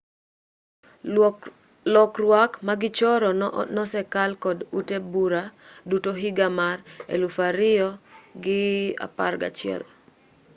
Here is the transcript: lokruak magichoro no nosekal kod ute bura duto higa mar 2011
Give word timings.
lokruak 1.95 2.51
magichoro 2.67 3.29
no 3.39 3.47
nosekal 3.75 4.31
kod 4.43 4.57
ute 4.79 4.97
bura 5.11 5.43
duto 5.89 6.11
higa 6.21 6.47
mar 6.59 6.77
2011 8.39 9.87